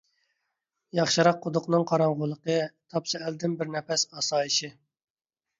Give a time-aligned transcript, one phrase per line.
[0.99, 2.57] ياخشىراق قۇدۇقنىڭ قاراڭغۇلۇقى،
[2.95, 4.73] تاپسا ئەلدىن بىر نەپەس ئاسايىشى.